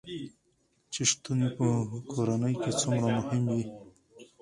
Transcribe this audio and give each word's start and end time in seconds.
چې 0.93 1.01
شتون 1.09 1.39
يې 1.45 1.49
په 1.57 1.67
کورنے 2.11 2.51
کې 2.61 2.71
څومره 2.79 3.07
مهم 3.17 3.43
وي 3.53 3.65